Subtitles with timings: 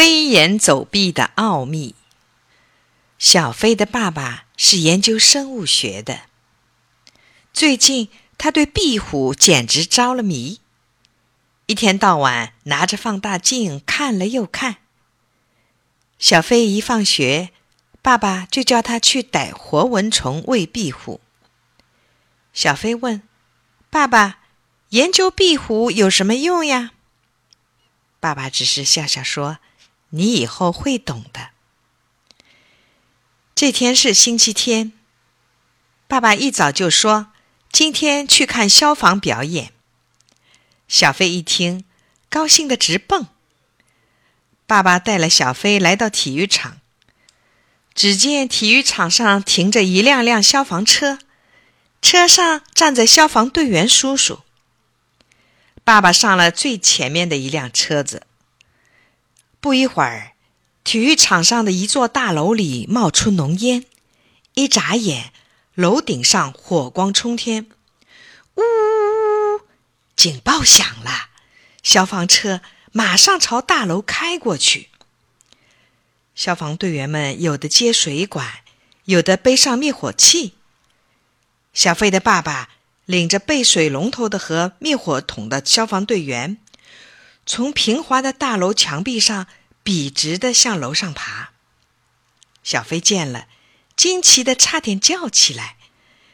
[0.00, 1.94] 飞檐走壁的奥秘。
[3.18, 6.22] 小飞的爸爸是研究生物学的，
[7.52, 8.08] 最近
[8.38, 10.60] 他对壁虎简直着了迷，
[11.66, 14.76] 一天到晚拿着放大镜看了又看。
[16.18, 17.50] 小飞一放学，
[18.00, 21.20] 爸爸就叫他去逮活蚊虫喂壁虎。
[22.54, 23.22] 小飞问
[23.90, 24.38] ：“爸爸，
[24.88, 26.92] 研究壁虎有什么用呀？”
[28.18, 29.58] 爸爸只是笑笑说
[30.10, 31.50] ：“你以后会懂的。”
[33.54, 34.92] 这天是星期天，
[36.06, 37.32] 爸爸一早就说
[37.70, 39.72] ：“今天去看消防表演。”
[40.88, 41.84] 小飞一听，
[42.28, 43.26] 高兴的直蹦。
[44.66, 46.80] 爸爸带了小飞来到体育场，
[47.94, 51.18] 只见体育场上停着一辆辆消防车，
[52.00, 54.40] 车上站着消防队员叔叔。
[55.84, 58.22] 爸爸上了最前面的一辆车子。
[59.60, 60.32] 不一会儿，
[60.82, 63.84] 体育场上的一座大楼里冒出浓烟，
[64.54, 65.32] 一眨眼，
[65.74, 67.66] 楼顶上火光冲天。
[68.56, 68.62] 呜！
[70.16, 71.28] 警报响了，
[71.82, 72.60] 消防车
[72.92, 74.88] 马上朝大楼开过去。
[76.34, 78.46] 消防队员们有的接水管，
[79.04, 80.54] 有的背上灭火器。
[81.72, 82.70] 小飞的爸爸。
[83.06, 86.58] 领着背水龙头的和灭火筒的消防队员，
[87.44, 89.48] 从平滑的大楼墙壁上
[89.90, 91.50] 笔直的向楼上爬。
[92.62, 93.48] 小飞见了，
[93.96, 95.78] 惊奇的差点叫起来：“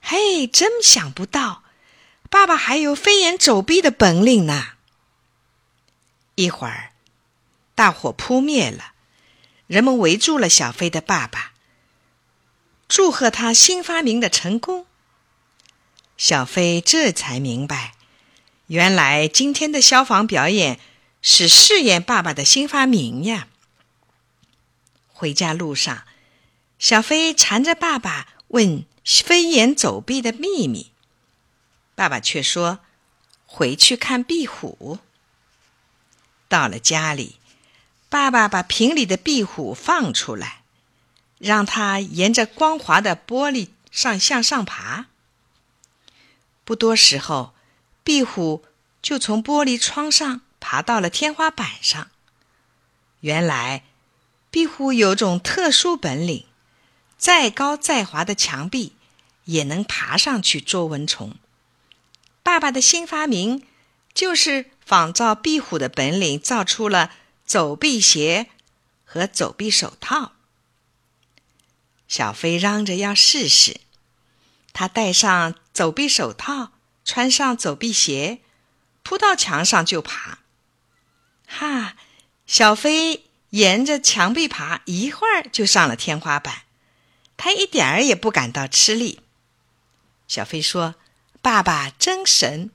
[0.00, 1.64] 嘿，真想不到，
[2.30, 4.74] 爸爸还有飞檐走壁的本领呢！”
[6.36, 6.92] 一会儿，
[7.74, 8.92] 大火扑灭了，
[9.66, 11.50] 人们围住了小飞的爸爸，
[12.86, 14.86] 祝贺他新发明的成功。
[16.16, 17.94] 小飞这才明白，
[18.68, 20.78] 原来今天的消防表演
[21.22, 23.48] 是试验爸爸的新发明呀。
[25.08, 26.04] 回家路上，
[26.78, 30.92] 小飞缠着爸爸问飞檐走壁的秘密，
[31.94, 32.80] 爸爸却说
[33.44, 34.98] 回去看壁虎。
[36.48, 37.36] 到了家里，
[38.08, 40.62] 爸爸把瓶里的壁虎放出来，
[41.38, 45.06] 让它沿着光滑的玻璃上向上爬。
[46.64, 47.54] 不多时候，
[48.02, 48.64] 壁虎
[49.02, 52.12] 就从玻璃窗上爬到了天花板上。
[53.22, 53.82] 原来，
[54.52, 56.46] 壁虎有种特殊本领，
[57.18, 58.92] 再高再滑的墙壁
[59.46, 61.34] 也能爬上去捉蚊虫。
[62.44, 63.66] 爸爸的新发明
[64.14, 67.10] 就是仿照壁虎的本领，造出了
[67.44, 68.48] 走壁鞋
[69.04, 70.34] 和走壁手套。
[72.06, 73.80] 小飞嚷着要试试。
[74.72, 76.70] 他戴上走壁手套，
[77.04, 78.38] 穿上走壁鞋，
[79.02, 80.38] 扑到墙上就爬。
[81.52, 81.96] 哈，
[82.46, 86.62] 小飞沿着墙壁爬，一会儿就上了天花板。
[87.36, 89.20] 他一点儿也不感到吃力。
[90.28, 90.94] 小飞说
[91.42, 92.70] ：“爸爸真神。”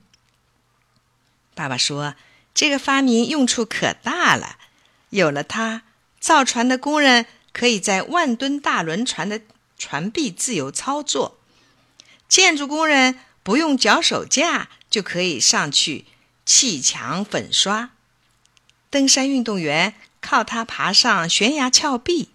[1.56, 2.14] 爸爸说
[2.54, 4.58] ：“这个发明用处可大了，
[5.08, 5.82] 有了它，
[6.20, 9.40] 造船的工人可以在万吨大轮船的
[9.78, 11.38] 船壁自由操作。”
[12.28, 16.04] 建筑工人不用脚手架就可以上去
[16.44, 17.92] 砌墙粉刷，
[18.90, 22.30] 登山运动员靠它爬上悬崖峭壁，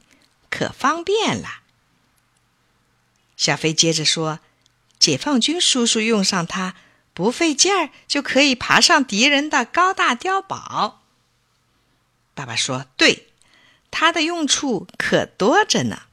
[0.49, 1.61] 可方便了。
[3.35, 4.39] 小飞接着说
[4.99, 6.75] ：“解放军叔叔用上它，
[7.13, 11.01] 不费劲儿就可以爬上敌人的高大碉堡。”
[12.35, 13.29] 爸爸说：“对，
[13.89, 16.03] 它的用处可多着呢。”